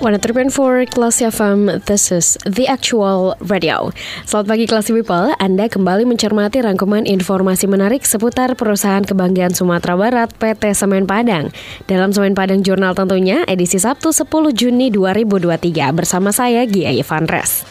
One 0.00 0.16
for 0.48 0.80
Classy 0.88 1.28
FM, 1.28 1.84
this 1.84 2.08
is 2.08 2.40
The 2.48 2.64
Actual 2.72 3.36
Radio. 3.44 3.92
Selamat 4.24 4.46
pagi 4.48 4.64
Classy 4.64 4.96
People, 4.96 5.36
Anda 5.36 5.68
kembali 5.68 6.08
mencermati 6.08 6.64
rangkuman 6.64 7.04
informasi 7.04 7.68
menarik 7.68 8.08
seputar 8.08 8.56
perusahaan 8.56 9.04
kebanggaan 9.04 9.52
Sumatera 9.52 10.00
Barat 10.00 10.32
PT 10.40 10.72
Semen 10.72 11.04
Padang. 11.04 11.52
Dalam 11.84 12.16
Semen 12.16 12.32
Padang 12.32 12.64
Jurnal 12.64 12.96
tentunya, 12.96 13.44
edisi 13.44 13.76
Sabtu 13.76 14.08
10 14.08 14.56
Juni 14.56 14.88
2023 14.88 15.68
bersama 15.92 16.32
saya 16.32 16.64
Gia 16.64 16.96
Ivan 16.96 17.28
Res. 17.28 17.68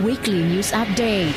Weekly 0.00 0.48
News 0.48 0.72
Update 0.72 1.36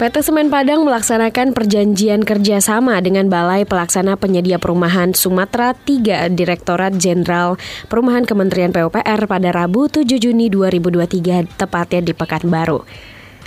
PT 0.00 0.24
Semen 0.24 0.48
Padang 0.48 0.88
melaksanakan 0.88 1.52
perjanjian 1.52 2.24
kerjasama 2.24 3.04
dengan 3.04 3.28
Balai 3.28 3.68
Pelaksana 3.68 4.16
Penyedia 4.16 4.56
Perumahan 4.56 5.12
Sumatera 5.12 5.76
3 5.76 6.24
Direktorat 6.32 6.96
Jenderal 6.96 7.60
Perumahan 7.84 8.24
Kementerian 8.24 8.72
PUPR 8.72 9.28
pada 9.28 9.52
Rabu 9.52 9.92
7 9.92 10.08
Juni 10.16 10.48
2023 10.48 11.52
tepatnya 11.52 12.00
di 12.00 12.16
Pekanbaru. 12.16 12.80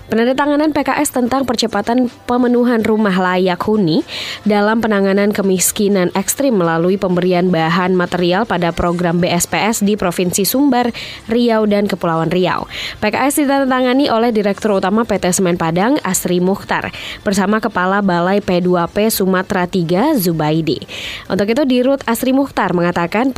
Penandatanganan 0.03 0.75
PKS 0.75 1.15
tentang 1.15 1.47
percepatan 1.47 2.11
pemenuhan 2.27 2.83
rumah 2.83 3.15
layak 3.15 3.63
huni 3.63 4.03
dalam 4.43 4.83
penanganan 4.83 5.31
kemiskinan 5.31 6.11
ekstrim 6.11 6.59
melalui 6.59 6.99
pemberian 6.99 7.47
bahan 7.47 7.95
material 7.95 8.43
pada 8.43 8.75
program 8.75 9.23
BSPS 9.23 9.79
di 9.79 9.95
Provinsi 9.95 10.43
Sumbar, 10.43 10.91
Riau, 11.31 11.63
dan 11.63 11.87
Kepulauan 11.87 12.35
Riau. 12.35 12.67
PKS 12.99 13.47
ditandatangani 13.47 14.11
oleh 14.11 14.35
Direktur 14.35 14.75
Utama 14.83 15.07
PT 15.07 15.31
Semen 15.31 15.55
Padang, 15.55 15.95
Asri 16.03 16.43
Mukhtar, 16.43 16.91
bersama 17.23 17.63
Kepala 17.63 18.03
Balai 18.03 18.43
P2P 18.43 19.07
Sumatera 19.07 19.71
3, 19.71 20.19
Zubaidi. 20.19 20.83
Untuk 21.31 21.47
itu, 21.47 21.63
Dirut 21.63 22.03
Asri 22.03 22.35
Mukhtar 22.35 22.75
mengatakan 22.75 23.31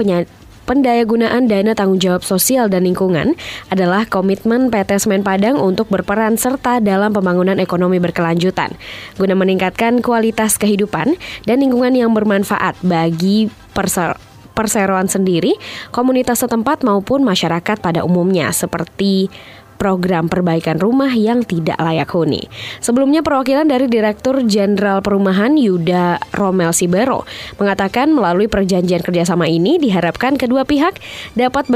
Pendayagunaan 0.66 1.45
dana 1.45 1.77
tanggung 1.77 2.02
jawab 2.02 2.25
sosial 2.25 2.73
dan 2.73 2.89
lingkungan 2.89 3.38
adalah 3.69 4.09
komitmen 4.09 4.73
PT 4.73 4.97
Semen 4.97 5.21
Padang 5.21 5.61
untuk 5.61 5.94
berperan 5.94 6.41
serta 6.41 6.81
dalam 6.81 7.13
pembangunan 7.13 7.61
ekonomi 7.61 8.02
berkelanjutan, 8.02 8.73
guna 9.21 9.38
meningkatkan 9.38 10.02
kualitas 10.02 10.58
kehidupan 10.58 11.21
dan 11.45 11.58
lingkungan 11.61 11.93
yang 11.93 12.17
bermanfaat 12.17 12.81
bagi 12.81 13.53
perser 13.77 14.17
perseroan 14.55 15.05
sendiri, 15.11 15.53
komunitas 15.91 16.42
setempat 16.42 16.81
maupun 16.81 17.21
masyarakat 17.27 17.77
pada 17.83 18.08
umumnya 18.08 18.49
seperti 18.55 19.27
program 19.75 20.31
perbaikan 20.31 20.80
rumah 20.80 21.11
yang 21.11 21.43
tidak 21.43 21.77
layak 21.77 22.09
huni. 22.11 22.47
Sebelumnya 22.81 23.21
perwakilan 23.21 23.67
dari 23.67 23.86
Direktur 23.91 24.41
Jenderal 24.43 25.03
Perumahan 25.03 25.59
Yuda 25.59 26.17
Romel 26.33 26.71
Sibero 26.73 27.27
mengatakan 27.61 28.11
melalui 28.11 28.47
perjanjian 28.49 29.03
kerjasama 29.03 29.45
ini 29.45 29.77
diharapkan 29.77 30.39
kedua 30.39 30.65
pihak 30.65 30.97
dapat 31.37 31.67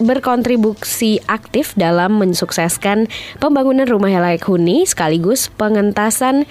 berkontribusi 0.00 1.22
aktif 1.28 1.76
dalam 1.78 2.18
mensukseskan 2.18 3.06
pembangunan 3.38 3.86
rumah 3.86 4.10
yang 4.10 4.24
layak 4.24 4.44
huni 4.48 4.88
sekaligus 4.88 5.52
pengentasan 5.54 6.48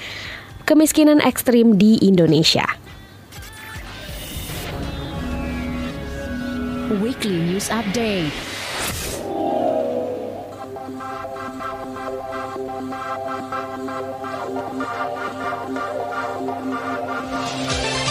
kemiskinan 0.68 1.24
ekstrim 1.24 1.80
di 1.80 1.98
Indonesia. 2.04 2.68
Weekly 6.88 7.44
News 7.44 7.68
Update 7.68 8.32
Thank 12.50 12.72
you. 18.02 18.07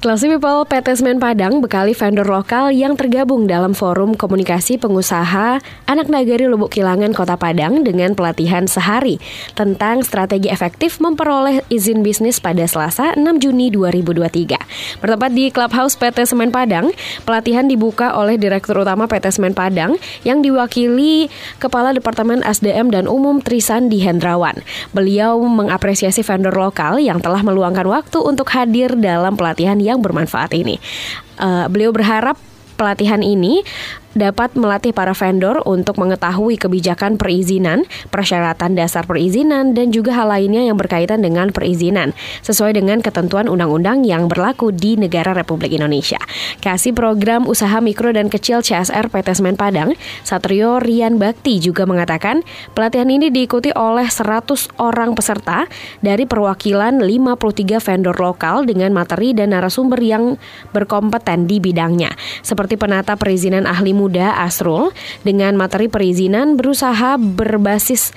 Classy 0.00 0.32
People 0.32 0.64
PT 0.64 0.96
Semen 0.96 1.20
Padang 1.20 1.60
bekali 1.60 1.92
vendor 1.92 2.24
lokal 2.24 2.72
yang 2.72 2.96
tergabung 2.96 3.44
dalam 3.44 3.76
forum 3.76 4.16
komunikasi 4.16 4.80
pengusaha 4.80 5.60
Anak 5.84 6.08
Nagari 6.08 6.48
Lubuk 6.48 6.72
Kilangan 6.72 7.12
Kota 7.12 7.36
Padang 7.36 7.84
dengan 7.84 8.16
pelatihan 8.16 8.64
sehari 8.64 9.20
tentang 9.52 10.00
strategi 10.00 10.48
efektif 10.48 11.04
memperoleh 11.04 11.68
izin 11.68 12.00
bisnis 12.00 12.40
pada 12.40 12.64
Selasa 12.64 13.12
6 13.12 13.44
Juni 13.44 13.68
2023. 13.68 15.04
Bertempat 15.04 15.30
di 15.36 15.52
Clubhouse 15.52 16.00
PT 16.00 16.32
Semen 16.32 16.48
Padang, 16.48 16.96
pelatihan 17.28 17.68
dibuka 17.68 18.16
oleh 18.16 18.40
Direktur 18.40 18.80
Utama 18.80 19.04
PT 19.04 19.36
Semen 19.36 19.52
Padang 19.52 20.00
yang 20.24 20.40
diwakili 20.40 21.28
Kepala 21.60 21.92
Departemen 21.92 22.40
SDM 22.40 22.88
dan 22.88 23.04
Umum 23.04 23.44
Trisandi 23.44 24.00
Hendrawan. 24.00 24.64
Beliau 24.96 25.36
mengapresiasi 25.44 26.24
vendor 26.24 26.56
lokal 26.56 27.04
yang 27.04 27.20
telah 27.20 27.44
meluangkan 27.44 27.84
waktu 27.84 28.16
untuk 28.16 28.48
hadir 28.56 28.96
dalam 28.96 29.36
pelatihan 29.36 29.76
yang 29.76 29.89
bermanfaat 29.98 30.54
ini. 30.54 30.78
Uh, 31.40 31.66
beliau 31.66 31.90
berharap 31.90 32.38
pelatihan 32.78 33.20
ini 33.20 33.60
dapat 34.18 34.58
melatih 34.58 34.90
para 34.90 35.14
vendor 35.14 35.62
untuk 35.62 35.98
mengetahui 36.02 36.58
kebijakan 36.58 37.14
perizinan, 37.14 37.86
persyaratan 38.10 38.74
dasar 38.74 39.06
perizinan, 39.06 39.72
dan 39.76 39.94
juga 39.94 40.14
hal 40.18 40.34
lainnya 40.34 40.66
yang 40.66 40.74
berkaitan 40.74 41.22
dengan 41.22 41.54
perizinan, 41.54 42.10
sesuai 42.42 42.74
dengan 42.74 42.98
ketentuan 42.98 43.46
undang-undang 43.46 44.02
yang 44.02 44.26
berlaku 44.26 44.74
di 44.74 44.98
negara 44.98 45.30
Republik 45.30 45.70
Indonesia. 45.70 46.18
Kasih 46.58 46.90
program 46.90 47.46
usaha 47.46 47.78
mikro 47.78 48.10
dan 48.10 48.26
kecil 48.26 48.66
CSR 48.66 49.08
PT 49.12 49.38
Semen 49.38 49.54
Padang, 49.54 49.94
Satrio 50.26 50.82
Rian 50.82 51.22
Bakti 51.22 51.62
juga 51.62 51.86
mengatakan 51.86 52.42
pelatihan 52.74 53.06
ini 53.06 53.30
diikuti 53.30 53.70
oleh 53.74 54.10
100 54.10 54.80
orang 54.82 55.14
peserta 55.14 55.70
dari 56.02 56.26
perwakilan 56.26 56.98
53 56.98 57.78
vendor 57.78 58.16
lokal 58.18 58.66
dengan 58.66 58.90
materi 58.90 59.32
dan 59.32 59.54
narasumber 59.54 60.00
yang 60.02 60.34
berkompeten 60.74 61.46
di 61.46 61.62
bidangnya, 61.62 62.10
seperti 62.42 62.74
penata 62.74 63.14
perizinan 63.14 63.68
ahli 63.68 63.99
muda 64.00 64.40
Asrul 64.40 64.96
dengan 65.20 65.60
materi 65.60 65.92
perizinan 65.92 66.56
berusaha 66.56 67.20
berbasis 67.20 68.16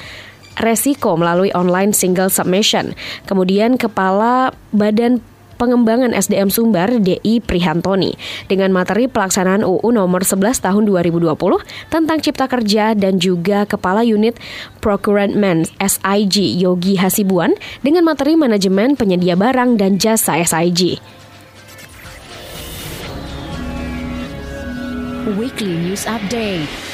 resiko 0.63 1.19
melalui 1.19 1.51
online 1.51 1.91
single 1.91 2.31
submission. 2.31 2.95
Kemudian 3.27 3.75
Kepala 3.75 4.55
Badan 4.71 5.19
Pengembangan 5.53 6.11
SDM 6.17 6.49
Sumbar 6.49 6.91
DI 6.91 7.39
Prihantoni 7.39 8.17
dengan 8.49 8.73
materi 8.73 9.07
pelaksanaan 9.07 9.61
UU 9.63 9.95
nomor 9.95 10.25
11 10.25 10.59
tahun 10.59 10.83
2020 10.89 11.29
tentang 11.87 12.17
cipta 12.19 12.51
kerja 12.51 12.97
dan 12.97 13.21
juga 13.21 13.63
Kepala 13.63 14.03
Unit 14.03 14.35
Procurement 14.83 15.63
SIG 15.79 16.59
Yogi 16.59 16.99
Hasibuan 16.99 17.55
dengan 17.79 18.03
materi 18.03 18.35
manajemen 18.35 18.97
penyedia 18.97 19.39
barang 19.39 19.79
dan 19.79 20.01
jasa 20.01 20.41
SIG. 20.41 20.99
Weekly 25.25 25.77
News 25.77 26.03
Update. 26.05 26.92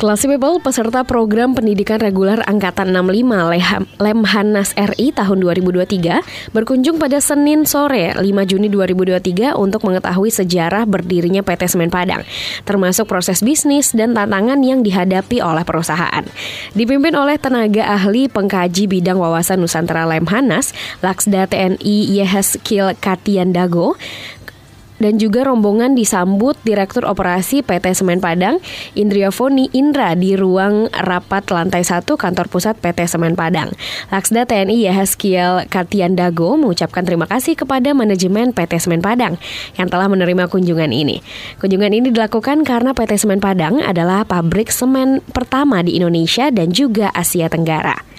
Classy 0.00 0.32
People, 0.32 0.64
peserta 0.64 1.04
program 1.04 1.52
pendidikan 1.52 2.00
reguler 2.00 2.40
Angkatan 2.48 2.88
65 2.88 4.00
Lemhanas 4.00 4.72
RI 4.72 5.12
tahun 5.12 5.44
2023 5.44 6.56
berkunjung 6.56 6.96
pada 6.96 7.20
Senin 7.20 7.68
sore 7.68 8.16
5 8.16 8.24
Juni 8.48 8.72
2023 8.72 9.52
untuk 9.60 9.84
mengetahui 9.84 10.32
sejarah 10.32 10.88
berdirinya 10.88 11.44
PT 11.44 11.76
Semen 11.76 11.92
Padang, 11.92 12.24
termasuk 12.64 13.12
proses 13.12 13.44
bisnis 13.44 13.92
dan 13.92 14.16
tantangan 14.16 14.64
yang 14.64 14.80
dihadapi 14.80 15.44
oleh 15.44 15.68
perusahaan. 15.68 16.24
Dipimpin 16.72 17.12
oleh 17.12 17.36
tenaga 17.36 17.84
ahli 17.92 18.32
pengkaji 18.32 18.88
bidang 18.88 19.20
wawasan 19.20 19.60
Nusantara 19.60 20.08
Lemhanas, 20.08 20.72
Laksda 21.04 21.44
TNI 21.44 22.08
Yeheskil 22.08 22.96
Katiandago, 23.04 24.00
dan 25.00 25.16
juga 25.16 25.48
rombongan 25.48 25.96
disambut 25.96 26.54
Direktur 26.62 27.08
Operasi 27.08 27.64
PT 27.64 27.96
Semen 27.96 28.20
Padang, 28.20 28.60
Indria 28.92 29.32
Foni 29.32 29.72
Indra 29.72 30.12
di 30.12 30.36
ruang 30.36 30.92
rapat 30.92 31.48
lantai 31.50 31.82
1 31.82 32.04
kantor 32.04 32.46
pusat 32.52 32.76
PT 32.78 33.08
Semen 33.08 33.34
Padang. 33.34 33.72
Laksda 34.12 34.44
TNI 34.44 34.86
Yahaskiel 34.86 35.66
Katiandago 35.72 36.60
mengucapkan 36.60 37.02
terima 37.02 37.24
kasih 37.24 37.56
kepada 37.56 37.96
manajemen 37.96 38.52
PT 38.52 38.76
Semen 38.76 39.00
Padang 39.00 39.40
yang 39.80 39.88
telah 39.88 40.06
menerima 40.06 40.46
kunjungan 40.52 40.92
ini. 40.92 41.24
Kunjungan 41.58 41.90
ini 41.96 42.12
dilakukan 42.12 42.62
karena 42.62 42.92
PT 42.92 43.24
Semen 43.24 43.40
Padang 43.40 43.80
adalah 43.80 44.28
pabrik 44.28 44.68
semen 44.68 45.24
pertama 45.32 45.80
di 45.80 45.96
Indonesia 45.96 46.52
dan 46.52 46.70
juga 46.70 47.08
Asia 47.16 47.48
Tenggara. 47.48 48.09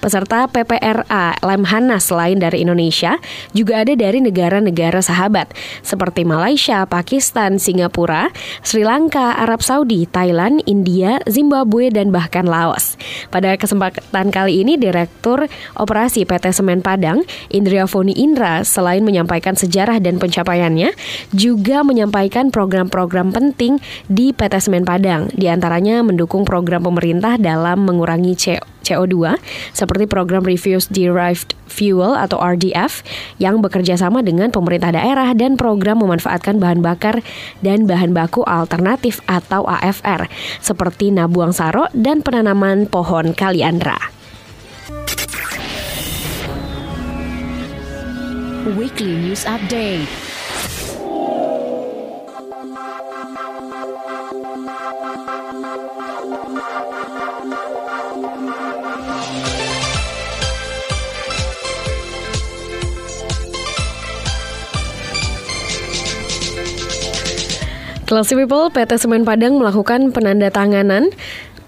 Peserta 0.00 0.48
PPRA 0.48 1.36
Lemhanas 1.44 2.08
selain 2.08 2.40
dari 2.40 2.64
Indonesia 2.64 3.20
juga 3.52 3.84
ada 3.84 3.92
dari 3.92 4.24
negara-negara 4.24 5.04
sahabat 5.04 5.52
seperti 5.84 6.24
Malaysia, 6.24 6.88
Pakistan, 6.88 7.60
Singapura, 7.60 8.32
Sri 8.64 8.80
Lanka, 8.80 9.36
Arab 9.36 9.60
Saudi, 9.60 10.08
Thailand, 10.08 10.64
India, 10.64 11.20
Zimbabwe, 11.28 11.92
dan 11.92 12.08
bahkan 12.16 12.48
Laos. 12.48 12.96
Pada 13.28 13.52
kesempatan 13.60 14.32
kali 14.32 14.64
ini, 14.64 14.80
Direktur 14.80 15.44
Operasi 15.76 16.24
PT 16.24 16.56
Semen 16.56 16.80
Padang, 16.80 17.20
Indria 17.52 17.84
Foni 17.84 18.16
Indra, 18.16 18.64
selain 18.64 19.04
menyampaikan 19.04 19.52
sejarah 19.52 20.00
dan 20.00 20.16
pencapaiannya, 20.16 20.96
juga 21.36 21.84
menyampaikan 21.84 22.48
program-program 22.48 23.36
penting 23.36 23.76
di 24.08 24.32
PT 24.32 24.64
Semen 24.64 24.88
Padang, 24.88 25.28
di 25.36 25.44
antaranya 25.44 26.00
mendukung 26.00 26.48
program 26.48 26.88
pemerintah 26.88 27.36
dalam 27.36 27.84
mengurangi 27.84 28.32
CO 28.32 28.79
CO2 28.82 29.38
seperti 29.72 30.04
program 30.10 30.44
Refuse 30.44 30.90
Derived 30.90 31.54
Fuel 31.70 32.18
atau 32.18 32.36
RDF 32.42 33.06
yang 33.38 33.62
bekerja 33.62 33.94
sama 33.94 34.20
dengan 34.20 34.50
pemerintah 34.50 34.90
daerah 34.90 35.30
dan 35.32 35.54
program 35.54 36.02
memanfaatkan 36.02 36.58
bahan 36.58 36.82
bakar 36.82 37.22
dan 37.62 37.86
bahan 37.86 38.10
baku 38.10 38.42
alternatif 38.44 39.22
atau 39.30 39.64
AFR 39.64 40.26
seperti 40.58 41.14
Nabuang 41.14 41.54
Saro 41.54 41.86
dan 41.94 42.20
penanaman 42.20 42.90
pohon 42.90 43.32
kaliandra. 43.32 43.96
Weekly 48.76 49.16
News 49.16 49.48
Update 49.48 50.30
Classy 68.10 68.34
People, 68.34 68.74
PT 68.74 68.98
Semen 68.98 69.22
Padang 69.22 69.62
melakukan 69.62 70.10
penandatanganan 70.10 71.14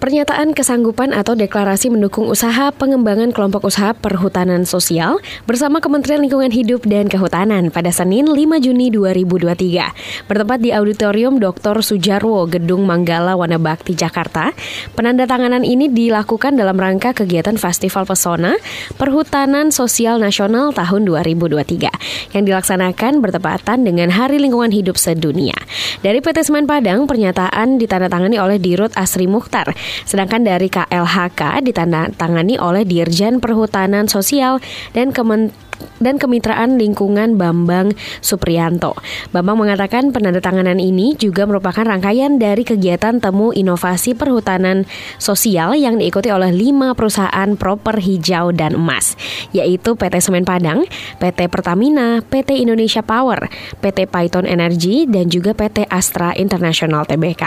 Pernyataan 0.03 0.51
kesanggupan 0.51 1.15
atau 1.15 1.39
deklarasi 1.39 1.87
mendukung 1.87 2.27
usaha 2.27 2.75
pengembangan 2.75 3.31
kelompok 3.31 3.71
usaha 3.71 3.95
perhutanan 3.95 4.67
sosial 4.67 5.23
bersama 5.47 5.79
Kementerian 5.79 6.19
Lingkungan 6.19 6.51
Hidup 6.51 6.83
dan 6.91 7.07
Kehutanan 7.07 7.71
pada 7.71 7.95
Senin 7.95 8.27
5 8.27 8.35
Juni 8.59 8.91
2023. 8.91 10.27
Bertempat 10.27 10.59
di 10.59 10.75
Auditorium 10.75 11.39
Dr. 11.39 11.87
Sujarwo, 11.87 12.51
Gedung 12.51 12.83
Manggala 12.83 13.39
Wanabakti, 13.39 13.95
Jakarta. 13.95 14.51
Penandatanganan 14.99 15.63
ini 15.63 15.87
dilakukan 15.87 16.59
dalam 16.59 16.75
rangka 16.83 17.15
kegiatan 17.15 17.55
Festival 17.55 18.03
Pesona 18.03 18.59
Perhutanan 18.99 19.71
Sosial 19.71 20.19
Nasional 20.19 20.75
tahun 20.75 21.07
2023 21.07 22.35
yang 22.35 22.43
dilaksanakan 22.43 23.23
bertepatan 23.23 23.87
dengan 23.87 24.11
Hari 24.11 24.43
Lingkungan 24.43 24.75
Hidup 24.75 24.99
Sedunia. 24.99 25.55
Dari 26.03 26.19
PT 26.19 26.43
Semen 26.43 26.67
Padang, 26.67 27.07
pernyataan 27.07 27.79
ditandatangani 27.79 28.43
oleh 28.43 28.59
Dirut 28.59 28.91
Asri 28.99 29.31
Mukhtar 29.31 29.71
Sedangkan 30.05 30.45
dari 30.45 30.69
KLHK 30.69 31.65
ditandatangani 31.65 32.61
oleh 32.61 32.85
Dirjen 32.85 33.41
Perhutanan 33.41 34.07
Sosial 34.07 34.61
dan 34.93 35.11
Kementerian 35.11 35.72
dan 36.03 36.19
Kemitraan 36.19 36.77
Lingkungan 36.77 37.39
Bambang 37.39 37.95
Supriyanto. 38.25 38.99
Bambang 39.31 39.61
mengatakan 39.61 40.11
penandatanganan 40.11 40.79
ini 40.79 41.15
juga 41.19 41.45
merupakan 41.49 41.83
rangkaian 41.85 42.37
dari 42.41 42.63
kegiatan 42.67 43.19
temu 43.23 43.55
inovasi 43.55 44.17
perhutanan 44.17 44.85
sosial 45.17 45.75
yang 45.79 45.99
diikuti 45.99 46.29
oleh 46.33 46.51
lima 46.51 46.93
perusahaan 46.97 47.55
proper 47.59 47.99
hijau 47.99 48.51
dan 48.55 48.77
emas, 48.79 49.15
yaitu 49.51 49.95
PT 49.95 50.19
Semen 50.23 50.47
Padang, 50.47 50.87
PT 51.23 51.47
Pertamina, 51.49 52.23
PT 52.25 52.59
Indonesia 52.63 53.03
Power, 53.05 53.47
PT 53.83 54.09
Python 54.09 54.47
Energy, 54.49 55.05
dan 55.07 55.29
juga 55.29 55.53
PT 55.53 55.87
Astra 55.89 56.35
International 56.35 57.05
Tbk. 57.05 57.43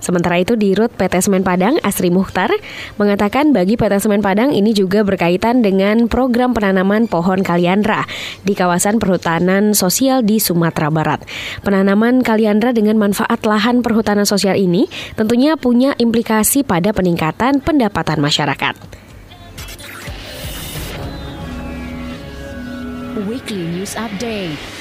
Sementara 0.00 0.40
itu 0.40 0.56
di 0.56 0.72
Rut 0.72 0.92
PT 0.94 1.24
Semen 1.24 1.42
Padang, 1.46 1.76
Asri 1.84 2.08
Mukhtar, 2.08 2.50
mengatakan 2.96 3.52
bagi 3.54 3.76
PT 3.76 4.02
Semen 4.02 4.20
Padang 4.20 4.50
ini 4.52 4.72
juga 4.72 5.02
berkaitan 5.06 5.60
dengan 5.60 6.06
program 6.06 6.52
penanaman 6.52 7.06
pohon 7.06 7.40
kalian 7.44 7.79
kaliandra 7.80 8.04
di 8.44 8.52
kawasan 8.52 9.00
perhutanan 9.00 9.72
sosial 9.72 10.20
di 10.20 10.36
Sumatera 10.36 10.92
Barat. 10.92 11.24
Penanaman 11.64 12.20
kaliandra 12.20 12.76
dengan 12.76 13.00
manfaat 13.00 13.40
lahan 13.48 13.80
perhutanan 13.80 14.28
sosial 14.28 14.60
ini 14.60 14.86
tentunya 15.16 15.56
punya 15.56 15.96
implikasi 15.96 16.60
pada 16.62 16.92
peningkatan 16.92 17.64
pendapatan 17.64 18.20
masyarakat. 18.20 18.76
Weekly 23.28 23.68
News 23.68 23.96
Update 23.96 24.79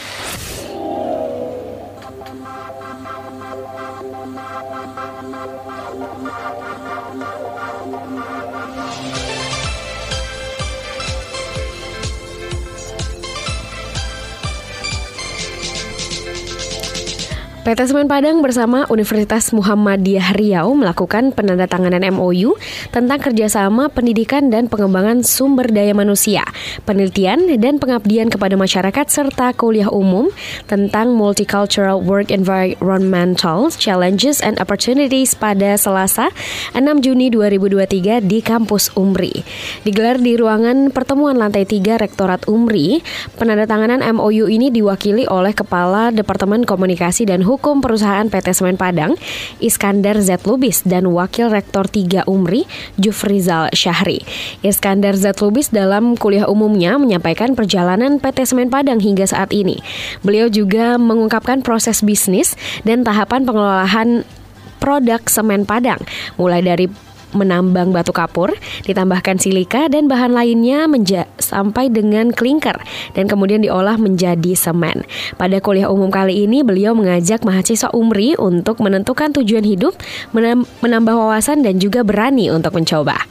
PT 17.69 17.93
Semen 17.93 18.09
Padang 18.09 18.41
bersama 18.41 18.89
Universitas 18.89 19.53
Muhammadiyah 19.53 20.33
Riau 20.33 20.73
melakukan 20.73 21.29
penandatanganan 21.37 22.01
MOU 22.17 22.57
tentang 22.89 23.21
kerjasama 23.21 23.93
pendidikan 23.93 24.49
dan 24.49 24.65
pengembangan 24.65 25.21
sumber 25.21 25.69
daya 25.69 25.93
manusia, 25.93 26.41
penelitian 26.89 27.45
dan 27.61 27.77
pengabdian 27.77 28.33
kepada 28.33 28.57
masyarakat 28.57 29.05
serta 29.05 29.53
kuliah 29.53 29.85
umum 29.85 30.33
tentang 30.65 31.13
multicultural 31.13 32.01
work 32.01 32.33
environmental 32.33 33.69
challenges 33.69 34.41
and 34.41 34.57
opportunities 34.57 35.37
pada 35.37 35.77
Selasa 35.77 36.33
6 36.73 37.05
Juni 37.05 37.29
2023 37.29 38.25
di 38.25 38.41
kampus 38.41 38.89
Umri. 38.97 39.45
Digelar 39.85 40.17
di 40.17 40.33
ruangan 40.33 40.89
pertemuan 40.89 41.37
lantai 41.37 41.69
3 41.69 42.01
Rektorat 42.01 42.49
Umri, 42.49 43.05
penandatanganan 43.37 44.01
MOU 44.17 44.49
ini 44.49 44.73
diwakili 44.73 45.29
oleh 45.29 45.53
Kepala 45.53 46.09
Departemen 46.09 46.65
Komunikasi 46.65 47.29
dan 47.29 47.45
Hukum 47.45 47.58
Hukum 47.59 47.83
Perusahaan 47.83 48.23
PT 48.23 48.55
Semen 48.55 48.79
Padang, 48.79 49.19
Iskandar 49.59 50.15
Z. 50.23 50.47
Lubis, 50.47 50.79
dan 50.87 51.11
Wakil 51.11 51.51
Rektor 51.51 51.91
3 51.91 52.23
Umri, 52.23 52.63
Jufrizal 52.95 53.67
Syahri. 53.75 54.23
Iskandar 54.63 55.19
Z. 55.19 55.43
Lubis 55.43 55.67
dalam 55.67 56.15
kuliah 56.15 56.47
umumnya 56.47 56.95
menyampaikan 56.95 57.59
perjalanan 57.59 58.23
PT 58.23 58.47
Semen 58.47 58.71
Padang 58.71 59.03
hingga 59.03 59.27
saat 59.27 59.51
ini. 59.51 59.75
Beliau 60.23 60.47
juga 60.47 60.95
mengungkapkan 60.95 61.59
proses 61.59 61.99
bisnis 61.99 62.55
dan 62.87 63.03
tahapan 63.03 63.43
pengelolaan 63.43 64.23
produk 64.79 65.19
semen 65.27 65.67
Padang, 65.67 65.99
mulai 66.39 66.63
dari 66.63 66.87
menambang 67.33 67.93
batu 67.93 68.09
kapur, 68.11 68.53
ditambahkan 68.85 69.37
silika 69.37 69.85
dan 69.87 70.09
bahan 70.09 70.33
lainnya 70.33 70.89
sampai 71.37 71.89
dengan 71.93 72.33
klinker 72.33 72.77
dan 73.13 73.29
kemudian 73.29 73.61
diolah 73.61 73.97
menjadi 73.97 74.57
semen. 74.57 75.05
Pada 75.37 75.61
kuliah 75.61 75.89
umum 75.89 76.09
kali 76.09 76.45
ini 76.45 76.65
beliau 76.65 76.97
mengajak 76.97 77.45
mahasiswa 77.45 77.89
Umri 77.93 78.33
untuk 78.37 78.81
menentukan 78.81 79.33
tujuan 79.37 79.65
hidup, 79.65 79.97
menambah 80.81 81.15
wawasan 81.15 81.61
dan 81.61 81.77
juga 81.77 82.01
berani 82.01 82.49
untuk 82.49 82.73
mencoba. 82.75 83.21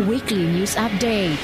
Weekly 0.00 0.48
News 0.48 0.80
Update 0.80 1.36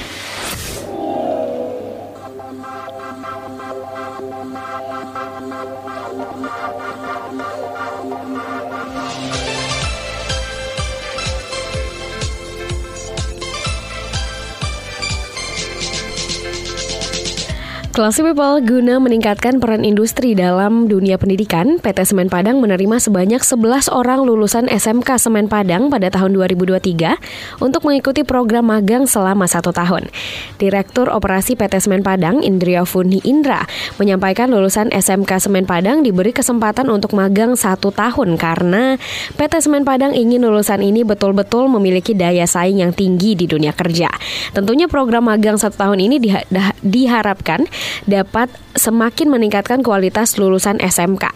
Classy 17.97 18.21
People, 18.21 18.61
guna 18.61 19.01
meningkatkan 19.01 19.57
peran 19.57 19.81
industri 19.81 20.37
dalam 20.37 20.85
dunia 20.85 21.17
pendidikan, 21.17 21.81
PT 21.81 22.13
Semen 22.13 22.29
Padang 22.29 22.61
menerima 22.61 23.01
sebanyak 23.01 23.41
11 23.41 23.89
orang 23.89 24.21
lulusan 24.21 24.69
SMK 24.69 25.17
Semen 25.17 25.49
Padang 25.49 25.89
pada 25.89 26.13
tahun 26.13 26.37
2023 26.37 27.17
untuk 27.57 27.81
mengikuti 27.89 28.21
program 28.21 28.69
magang 28.69 29.09
selama 29.09 29.49
satu 29.49 29.73
tahun. 29.73 30.13
Direktur 30.61 31.09
Operasi 31.09 31.57
PT 31.57 31.89
Semen 31.89 32.05
Padang, 32.05 32.45
Indria 32.45 32.85
Funi 32.85 33.17
Indra, 33.25 33.65
menyampaikan 33.97 34.53
lulusan 34.53 34.93
SMK 34.93 35.49
Semen 35.49 35.65
Padang 35.65 36.05
diberi 36.05 36.29
kesempatan 36.29 36.93
untuk 36.93 37.17
magang 37.17 37.57
satu 37.57 37.89
tahun 37.89 38.37
karena 38.37 39.01
PT 39.41 39.65
Semen 39.65 39.81
Padang 39.81 40.13
ingin 40.13 40.45
lulusan 40.45 40.85
ini 40.85 41.01
betul-betul 41.01 41.65
memiliki 41.65 42.13
daya 42.13 42.45
saing 42.45 42.77
yang 42.77 42.93
tinggi 42.93 43.33
di 43.33 43.49
dunia 43.49 43.73
kerja. 43.73 44.13
Tentunya 44.53 44.85
program 44.85 45.33
magang 45.33 45.57
satu 45.57 45.81
tahun 45.81 45.97
ini 45.97 46.21
diharapkan 46.85 47.65
dapat 48.09 48.51
semakin 48.75 49.31
meningkatkan 49.31 49.81
kualitas 49.81 50.35
lulusan 50.37 50.79
SMK 50.79 51.27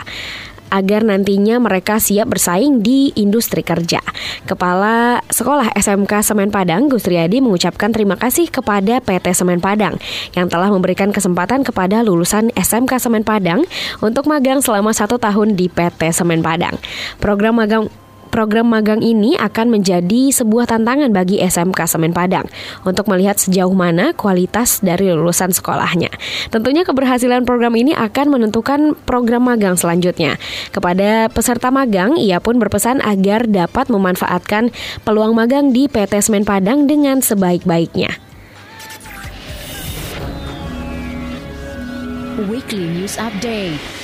agar 0.72 1.04
nantinya 1.04 1.60
mereka 1.60 2.00
siap 2.00 2.32
bersaing 2.32 2.80
di 2.80 3.12
industri 3.20 3.62
kerja. 3.62 4.00
Kepala 4.48 5.20
Sekolah 5.28 5.76
SMK 5.76 6.24
Semen 6.24 6.50
Padang, 6.50 6.88
Gus 6.88 7.04
Riyadi 7.06 7.44
mengucapkan 7.44 7.92
terima 7.92 8.16
kasih 8.16 8.48
kepada 8.48 9.04
PT 9.04 9.36
Semen 9.36 9.60
Padang 9.60 10.00
yang 10.32 10.48
telah 10.48 10.72
memberikan 10.72 11.12
kesempatan 11.12 11.68
kepada 11.68 12.02
lulusan 12.02 12.56
SMK 12.56 13.04
Semen 13.04 13.28
Padang 13.28 13.68
untuk 14.00 14.26
magang 14.32 14.64
selama 14.64 14.96
satu 14.96 15.20
tahun 15.20 15.60
di 15.60 15.68
PT 15.68 16.16
Semen 16.16 16.40
Padang. 16.40 16.80
Program 17.20 17.60
magang 17.60 17.92
Program 18.32 18.64
magang 18.64 19.04
ini 19.04 19.36
akan 19.36 19.76
menjadi 19.76 20.32
sebuah 20.32 20.72
tantangan 20.72 21.12
bagi 21.12 21.44
SMK 21.44 21.76
Semen 21.84 22.16
Padang 22.16 22.48
untuk 22.88 23.12
melihat 23.12 23.36
sejauh 23.36 23.76
mana 23.76 24.16
kualitas 24.16 24.80
dari 24.80 25.12
lulusan 25.12 25.52
sekolahnya. 25.52 26.08
Tentunya 26.48 26.88
keberhasilan 26.88 27.44
program 27.44 27.76
ini 27.76 27.92
akan 27.92 28.32
menentukan 28.32 28.96
program 29.04 29.52
magang 29.52 29.76
selanjutnya. 29.76 30.40
Kepada 30.72 31.28
peserta 31.28 31.76
magang, 31.76 32.16
ia 32.16 32.40
pun 32.40 32.56
berpesan 32.56 33.04
agar 33.04 33.52
dapat 33.52 33.92
memanfaatkan 33.92 34.72
peluang 35.04 35.36
magang 35.36 35.76
di 35.76 35.92
PT 35.92 36.24
Semen 36.24 36.48
Padang 36.48 36.88
dengan 36.88 37.20
sebaik-baiknya. 37.20 38.16
Weekly 42.48 42.88
News 42.96 43.20
Update 43.20 44.02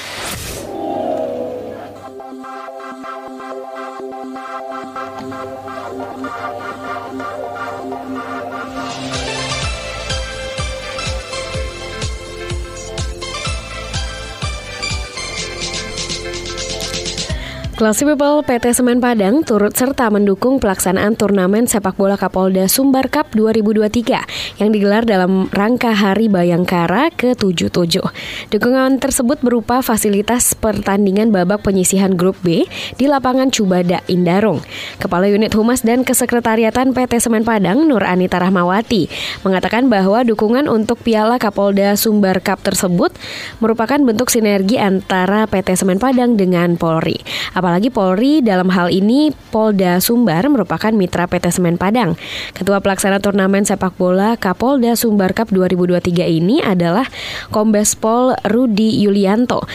Classy 17.77 18.09
People 18.09 18.41
PT 18.41 18.73
Semen 18.73 18.97
Padang 18.97 19.45
turut 19.45 19.69
serta 19.77 20.09
mendukung 20.09 20.57
pelaksanaan 20.57 21.13
turnamen 21.13 21.69
sepak 21.69 21.93
bola 21.93 22.17
Kapolda 22.17 22.65
Sumbar 22.65 23.05
Cup 23.05 23.37
2023 23.37 24.57
yang 24.57 24.73
digelar 24.73 25.05
dalam 25.05 25.45
rangka 25.53 25.93
Hari 25.93 26.25
Bayangkara 26.25 27.13
ke-77. 27.13 28.01
Dukungan 28.49 28.97
tersebut 28.97 29.45
berupa 29.45 29.85
fasilitas 29.85 30.57
pertandingan 30.57 31.29
babak 31.29 31.61
penyisihan 31.61 32.17
grup 32.17 32.33
B 32.41 32.65
di 32.97 33.05
lapangan 33.05 33.53
Cubada 33.53 34.01
Indarung. 34.09 34.65
Kepala 34.97 35.29
Unit 35.29 35.53
Humas 35.53 35.85
dan 35.85 36.01
Kesekretariatan 36.01 36.97
PT 36.97 37.21
Semen 37.21 37.45
Padang 37.45 37.85
Nur 37.85 38.01
Anita 38.01 38.41
Rahmawati 38.41 39.05
mengatakan 39.45 39.85
bahwa 39.85 40.25
dukungan 40.25 40.65
untuk 40.65 40.97
Piala 41.05 41.37
Kapolda 41.37 41.93
Sumbar 41.93 42.41
Cup 42.41 42.57
tersebut 42.65 43.13
merupakan 43.61 44.01
bentuk 44.01 44.33
sinergi 44.33 44.81
antara 44.81 45.45
PT 45.45 45.77
Semen 45.77 46.01
Padang 46.01 46.41
dengan 46.41 46.73
Polri. 46.73 47.21
Apalagi 47.67 47.91
Polri 47.91 48.39
dalam 48.39 48.71
hal 48.71 48.87
ini 48.87 49.35
Polda 49.51 49.99
Sumbar 49.99 50.47
merupakan 50.47 50.87
mitra 50.95 51.27
PT 51.27 51.51
Semen 51.51 51.75
Padang. 51.75 52.15
Ketua 52.55 52.79
pelaksana 52.79 53.19
turnamen 53.19 53.67
sepak 53.67 53.91
bola 53.99 54.39
Kapolda 54.39 54.95
Sumbar 54.95 55.35
Cup 55.35 55.51
2023 55.51 56.31
ini 56.31 56.63
adalah 56.63 57.03
Kombes 57.51 57.91
Pol 57.99 58.39
Rudi 58.47 59.03
Yulianto 59.03 59.67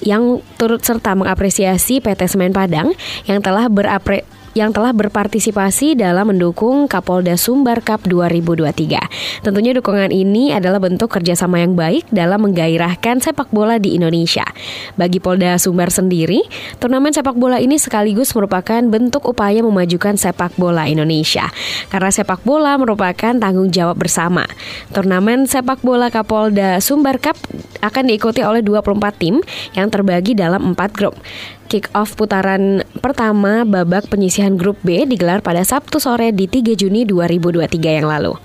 yang 0.00 0.40
turut 0.56 0.80
serta 0.88 1.12
mengapresiasi 1.12 2.00
PT 2.00 2.32
Semen 2.32 2.56
Padang 2.56 2.96
yang 3.28 3.44
telah 3.44 3.68
berapre 3.68 4.24
yang 4.54 4.70
telah 4.70 4.94
berpartisipasi 4.94 5.98
dalam 5.98 6.30
mendukung 6.30 6.86
Kapolda 6.86 7.34
Sumbar 7.34 7.82
Cup 7.82 8.06
2023. 8.06 9.42
Tentunya 9.42 9.74
dukungan 9.74 10.14
ini 10.14 10.54
adalah 10.54 10.78
bentuk 10.78 11.10
kerjasama 11.10 11.58
yang 11.58 11.74
baik 11.74 12.06
dalam 12.14 12.46
menggairahkan 12.46 13.18
sepak 13.18 13.50
bola 13.50 13.82
di 13.82 13.98
Indonesia. 13.98 14.46
Bagi 14.94 15.18
Polda 15.18 15.58
Sumbar 15.58 15.90
sendiri, 15.90 16.46
turnamen 16.78 17.10
sepak 17.10 17.34
bola 17.34 17.58
ini 17.58 17.82
sekaligus 17.82 18.30
merupakan 18.38 18.78
bentuk 18.86 19.26
upaya 19.26 19.58
memajukan 19.58 20.14
sepak 20.14 20.54
bola 20.54 20.86
Indonesia. 20.86 21.50
Karena 21.90 22.14
sepak 22.14 22.46
bola 22.46 22.78
merupakan 22.78 23.34
tanggung 23.34 23.74
jawab 23.74 23.98
bersama. 23.98 24.46
Turnamen 24.94 25.50
sepak 25.50 25.82
bola 25.82 26.14
Kapolda 26.14 26.78
Sumbar 26.78 27.18
Cup 27.18 27.34
akan 27.82 28.06
diikuti 28.06 28.40
oleh 28.46 28.62
24 28.62 29.18
tim 29.18 29.42
yang 29.74 29.90
terbagi 29.90 30.38
dalam 30.38 30.72
4 30.72 30.94
grup. 30.94 31.18
Kick-off 31.64 32.14
putaran 32.14 32.84
pertama 33.00 33.64
babak 33.64 34.12
penyisihan 34.12 34.54
grup 34.54 34.78
B 34.84 35.08
digelar 35.08 35.40
pada 35.40 35.64
Sabtu 35.64 35.96
sore 35.96 36.30
di 36.30 36.44
3 36.46 36.76
Juni 36.76 37.08
2023 37.08 37.98
yang 37.98 38.06
lalu. 38.06 38.36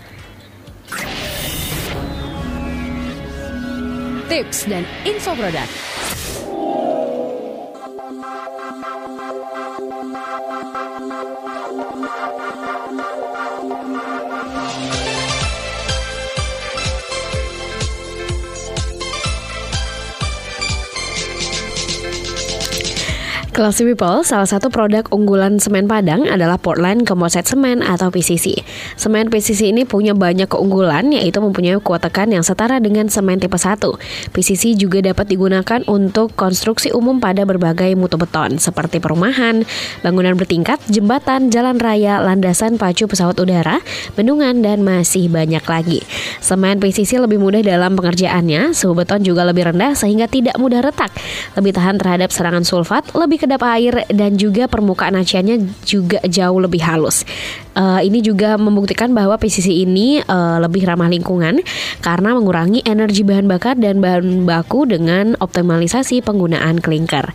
Tips 4.30 4.70
dan 4.70 4.88
info 5.04 5.36
produk. 5.36 5.68
Classy 23.60 23.84
People, 23.84 24.24
salah 24.24 24.48
satu 24.48 24.72
produk 24.72 25.04
unggulan 25.12 25.60
semen 25.60 25.84
Padang 25.84 26.24
adalah 26.32 26.56
Portland 26.56 27.04
Composite 27.04 27.44
Semen 27.44 27.84
atau 27.84 28.08
PCC. 28.08 28.63
Semen 28.96 29.28
PCC 29.28 29.75
ini 29.75 29.84
punya 29.84 30.16
banyak 30.16 30.48
keunggulan, 30.48 31.12
yaitu 31.12 31.44
mempunyai 31.44 31.75
kuat 31.84 32.08
tekan 32.08 32.32
yang 32.32 32.39
setara 32.39 32.80
dengan 32.80 33.12
semen 33.12 33.36
tipe 33.36 33.60
1. 33.60 33.84
PCC 34.32 34.80
juga 34.80 35.04
dapat 35.04 35.28
digunakan 35.28 35.84
untuk 35.92 36.32
konstruksi 36.39 36.96
umum 36.96 37.20
pada 37.20 37.44
berbagai 37.44 38.00
mutu 38.00 38.16
beton, 38.16 38.63
seperti 38.63 39.04
perumahan, 39.04 39.68
bangunan 40.08 40.39
bertingkat, 40.39 40.80
jembatan, 40.88 41.51
jalan 41.51 41.84
raya, 41.84 42.24
landasan 42.24 42.80
pacu 42.80 43.12
pesawat 43.12 43.36
udara, 43.44 43.84
bendungan, 44.16 44.63
dan 44.63 44.88
masih 44.88 45.28
banyak 45.28 45.68
lagi. 45.68 46.00
Semen 46.39 46.80
PCC 46.80 47.20
lebih 47.20 47.44
mudah 47.44 47.60
dalam 47.60 48.00
pengerjaannya, 48.00 48.72
suhu 48.72 48.96
beton 48.96 49.20
juga 49.20 49.44
lebih 49.44 49.75
rendah 49.75 50.00
sehingga 50.00 50.32
tidak 50.32 50.56
mudah 50.56 50.80
retak, 50.80 51.12
lebih 51.60 51.75
tahan 51.75 52.00
terhadap 52.00 52.32
serangan 52.32 52.63
sulfat, 52.63 53.04
lebih 53.12 53.49
kedap 53.50 53.65
air 53.65 54.06
dan 54.13 54.38
juga 54.38 54.70
permukaan 54.70 55.18
aciannya 55.18 55.82
juga 55.82 56.22
jauh 56.22 56.62
lebih 56.62 56.86
halus. 56.86 57.25
Uh, 57.74 57.98
ini 58.06 58.22
juga 58.22 58.62
membuktikan 58.62 59.10
bahwa 59.10 59.41
PCC 59.41 59.74
ini 59.74 60.22
uh, 60.22 60.62
lebih 60.62 60.86
ramah 60.86 61.10
lingkungan 61.10 61.65
karena 62.06 62.38
mengurangi 62.38 62.86
energi 62.86 63.25
bahan 63.25 63.50
bakar 63.50 63.74
dan 63.82 64.06
bahan 64.06 64.46
baku 64.46 64.86
dengan 64.86 65.34
optimalisasi 65.41 66.22
penggunaan 66.22 66.77
klinker. 66.77 67.34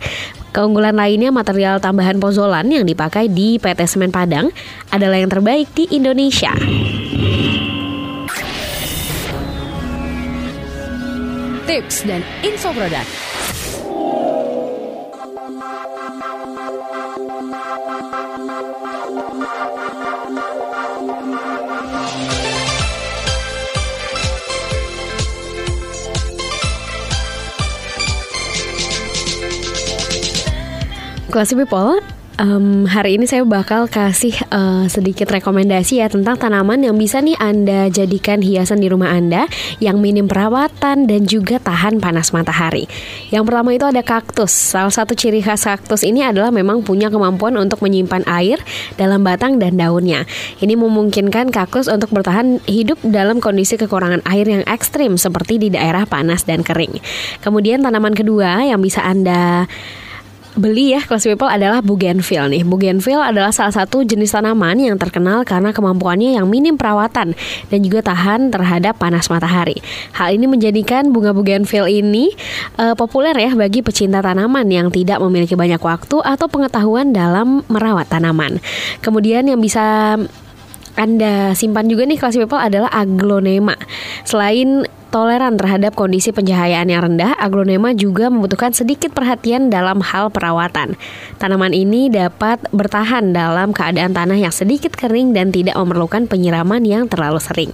Keunggulan 0.55 0.95
lainnya 0.95 1.35
material 1.35 1.83
tambahan 1.83 2.15
pozolan 2.15 2.71
yang 2.71 2.87
dipakai 2.87 3.27
di 3.27 3.59
PT 3.59 3.83
Semen 3.83 4.15
Padang 4.15 4.55
adalah 4.95 5.19
yang 5.19 5.27
terbaik 5.27 5.67
di 5.75 5.91
Indonesia. 5.91 6.55
Tips 11.67 12.07
dan 12.07 12.23
info 12.39 12.71
produk. 12.71 13.34
Classy 31.35 31.51
People, 31.59 31.99
um, 32.39 32.87
hari 32.87 33.19
ini 33.19 33.27
saya 33.27 33.43
bakal 33.43 33.91
kasih 33.91 34.31
uh, 34.55 34.87
sedikit 34.87 35.27
rekomendasi 35.27 35.99
ya 35.99 36.07
tentang 36.07 36.39
tanaman 36.39 36.79
yang 36.79 36.95
bisa 36.95 37.19
nih 37.19 37.35
Anda 37.43 37.91
jadikan 37.91 38.39
hiasan 38.39 38.79
di 38.79 38.87
rumah 38.87 39.11
Anda 39.11 39.43
yang 39.83 39.99
minim 39.99 40.31
perawatan 40.31 41.11
dan 41.11 41.27
juga 41.27 41.59
tahan 41.59 41.99
panas 41.99 42.31
matahari. 42.31 42.87
Yang 43.35 43.51
pertama 43.51 43.75
itu 43.75 43.83
ada 43.83 43.99
kaktus. 43.99 44.55
Salah 44.55 44.95
satu 44.95 45.11
ciri 45.11 45.43
khas 45.43 45.67
kaktus 45.67 46.07
ini 46.07 46.23
adalah 46.23 46.55
memang 46.55 46.87
punya 46.87 47.11
kemampuan 47.11 47.59
untuk 47.59 47.83
menyimpan 47.83 48.23
air 48.31 48.63
dalam 48.95 49.19
batang 49.19 49.59
dan 49.59 49.75
daunnya. 49.75 50.23
Ini 50.63 50.79
memungkinkan 50.79 51.51
kaktus 51.51 51.91
untuk 51.91 52.15
bertahan 52.15 52.63
hidup 52.63 53.03
dalam 53.03 53.43
kondisi 53.43 53.75
kekurangan 53.75 54.23
air 54.23 54.47
yang 54.47 54.63
ekstrim 54.71 55.19
seperti 55.19 55.59
di 55.59 55.67
daerah 55.67 56.07
panas 56.07 56.47
dan 56.47 56.63
kering. 56.63 56.95
Kemudian 57.43 57.83
tanaman 57.83 58.15
kedua 58.15 58.63
yang 58.63 58.79
bisa 58.79 59.03
Anda 59.03 59.67
beli 60.55 60.95
ya 60.95 61.03
kelas 61.03 61.27
people 61.27 61.47
adalah 61.47 61.83
bougainville 61.83 62.47
nih. 62.51 62.63
Bougainville 62.63 63.21
adalah 63.21 63.51
salah 63.51 63.75
satu 63.75 64.01
jenis 64.07 64.31
tanaman 64.31 64.79
yang 64.79 64.95
terkenal 64.95 65.43
karena 65.43 65.75
kemampuannya 65.75 66.39
yang 66.39 66.47
minim 66.47 66.79
perawatan 66.79 67.35
dan 67.69 67.79
juga 67.83 68.01
tahan 68.01 68.49
terhadap 68.49 68.95
panas 68.95 69.27
matahari. 69.27 69.77
Hal 70.15 70.33
ini 70.33 70.47
menjadikan 70.47 71.11
bunga 71.11 71.35
bougainville 71.35 71.91
ini 71.91 72.31
uh, 72.79 72.95
populer 72.95 73.35
ya 73.35 73.51
bagi 73.53 73.83
pecinta 73.83 74.23
tanaman 74.23 74.67
yang 74.71 74.87
tidak 74.89 75.19
memiliki 75.19 75.53
banyak 75.59 75.79
waktu 75.79 76.23
atau 76.23 76.47
pengetahuan 76.47 77.11
dalam 77.11 77.61
merawat 77.67 78.07
tanaman. 78.07 78.63
Kemudian 79.03 79.45
yang 79.51 79.59
bisa 79.59 80.15
anda 80.95 81.51
simpan 81.51 81.91
juga 81.91 82.07
nih 82.07 82.15
kelas 82.15 82.39
people 82.39 82.59
adalah 82.59 82.87
aglonema. 82.95 83.75
Selain 84.23 84.87
toleran 85.15 85.55
terhadap 85.55 85.95
kondisi 85.95 86.35
pencahayaan 86.35 86.91
yang 86.91 87.07
rendah, 87.07 87.39
aglonema 87.39 87.95
juga 87.95 88.27
membutuhkan 88.27 88.75
sedikit 88.75 89.15
perhatian 89.15 89.71
dalam 89.71 90.03
hal 90.03 90.27
perawatan. 90.27 90.99
Tanaman 91.39 91.71
ini 91.71 92.11
dapat 92.11 92.59
bertahan 92.75 93.31
dalam 93.31 93.71
keadaan 93.71 94.11
tanah 94.11 94.35
yang 94.35 94.51
sedikit 94.51 94.91
kering 94.91 95.31
dan 95.31 95.55
tidak 95.55 95.79
memerlukan 95.79 96.27
penyiraman 96.27 96.83
yang 96.83 97.07
terlalu 97.07 97.39
sering. 97.39 97.71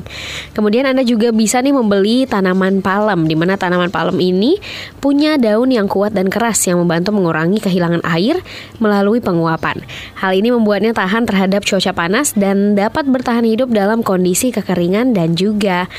Kemudian 0.53 0.85
Anda 0.85 1.01
juga 1.01 1.33
bisa 1.33 1.65
nih 1.65 1.73
membeli 1.73 2.29
tanaman 2.29 2.85
palem, 2.85 3.25
di 3.25 3.33
mana 3.33 3.57
tanaman 3.57 3.89
palem 3.89 4.21
ini 4.21 4.61
punya 5.01 5.41
daun 5.41 5.73
yang 5.73 5.89
kuat 5.89 6.13
dan 6.13 6.29
keras 6.29 6.61
yang 6.69 6.77
membantu 6.77 7.09
mengurangi 7.09 7.57
kehilangan 7.57 8.05
air 8.05 8.37
melalui 8.77 9.17
penguapan. 9.17 9.81
Hal 10.21 10.37
ini 10.37 10.53
membuatnya 10.53 10.93
tahan 10.93 11.25
terhadap 11.25 11.65
cuaca 11.65 11.89
panas 11.89 12.37
dan 12.37 12.77
dapat 12.77 13.09
bertahan 13.09 13.49
hidup 13.49 13.73
dalam 13.73 14.05
kondisi 14.05 14.53
kekeringan 14.53 15.17
dan 15.17 15.33
juga 15.33 15.89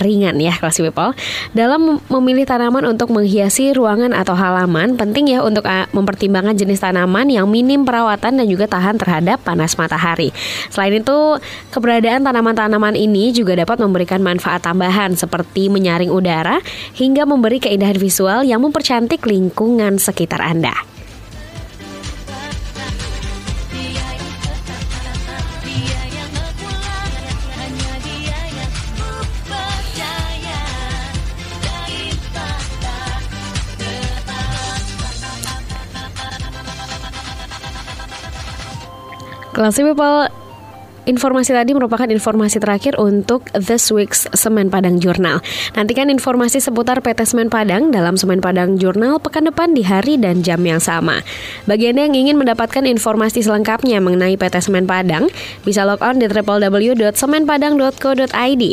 ringan 0.00 0.36
ya 0.40 0.54
kelas 0.56 0.80
people. 0.80 1.12
Dalam 1.52 2.00
memilih 2.08 2.44
tanaman 2.48 2.84
untuk 2.88 3.12
menghiasi 3.12 3.72
ruangan 3.76 4.12
atau 4.12 4.36
halaman, 4.36 4.96
penting 4.96 5.32
ya 5.32 5.44
untuk 5.44 5.64
uh, 5.64 5.88
mempertimbangkan 5.92 6.56
jenis 6.56 6.80
tanaman 6.80 7.28
yang 7.28 7.48
minim 7.48 7.84
perawatan 7.84 8.40
dan 8.40 8.46
juga 8.46 8.68
tahan 8.68 8.96
terhadap 9.00 9.42
panas 9.44 9.76
matahari. 9.76 10.32
Selain 10.72 10.96
itu, 10.96 11.18
keberadaan 11.72 12.24
tanaman-tanaman 12.24 12.96
ini 12.96 13.32
juga 13.32 13.56
dapat 13.56 13.80
memberikan 13.80 14.20
manfaat 14.20 14.64
tambahan 14.64 15.16
seperti 15.16 15.68
menyaring 15.68 16.12
udara 16.12 16.60
hingga 16.96 17.28
memberi 17.28 17.60
keindahan 17.60 17.96
visual 17.96 18.44
yang 18.44 18.64
mempercantik 18.64 19.24
lingkungan 19.24 20.00
sekitar 20.00 20.40
Anda. 20.40 20.95
Classy 39.56 39.82
People 39.84 40.28
Informasi 41.06 41.54
tadi 41.54 41.70
merupakan 41.70 42.10
informasi 42.10 42.58
terakhir 42.58 42.98
untuk 42.98 43.46
This 43.54 43.94
Week's 43.94 44.26
Semen 44.34 44.74
Padang 44.74 44.98
Journal. 44.98 45.38
Nantikan 45.78 46.10
informasi 46.10 46.58
seputar 46.58 46.98
PT 46.98 47.30
Semen 47.30 47.46
Padang 47.46 47.94
dalam 47.94 48.18
Semen 48.18 48.42
Padang 48.42 48.74
Journal 48.74 49.22
pekan 49.22 49.46
depan 49.46 49.70
di 49.70 49.86
hari 49.86 50.18
dan 50.18 50.42
jam 50.42 50.58
yang 50.66 50.82
sama. 50.82 51.22
Bagi 51.70 51.94
Anda 51.94 52.10
yang 52.10 52.26
ingin 52.26 52.42
mendapatkan 52.42 52.82
informasi 52.90 53.46
selengkapnya 53.46 54.02
mengenai 54.02 54.34
PT 54.34 54.66
Semen 54.66 54.90
Padang, 54.90 55.30
bisa 55.62 55.86
log 55.86 56.02
on 56.02 56.18
di 56.18 56.26
www.semenpadang.co.id. 56.26 58.64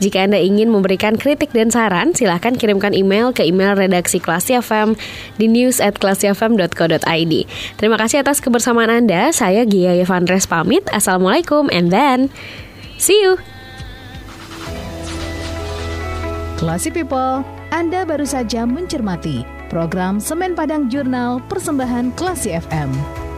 Jika 0.00 0.18
Anda 0.24 0.40
ingin 0.40 0.72
memberikan 0.72 1.20
kritik 1.20 1.52
dan 1.52 1.68
saran, 1.68 2.16
silahkan 2.16 2.56
kirimkan 2.56 2.96
email 2.96 3.36
ke 3.36 3.44
email 3.44 3.76
redaksi 3.76 4.16
Klasi 4.16 4.56
FM 4.56 4.96
di 5.36 5.44
news 5.44 5.76
at. 5.76 6.00
Terima 6.00 8.00
kasih 8.00 8.24
atas 8.24 8.40
kebersamaan 8.40 8.88
Anda. 8.88 9.28
Saya 9.28 9.68
Gia 9.68 9.92
Yevandres 9.92 10.48
pamit. 10.48 10.88
Assalamualaikum 10.88 11.68
then 11.88 12.28
see 13.00 13.16
you. 13.16 13.40
Classy 16.60 16.94
People, 16.94 17.42
Anda 17.74 18.06
baru 18.06 18.22
saja 18.22 18.62
mencermati 18.62 19.42
program 19.66 20.22
Semen 20.22 20.54
Padang 20.54 20.86
Jurnal 20.86 21.42
Persembahan 21.50 22.14
Classy 22.14 22.54
FM. 22.54 23.31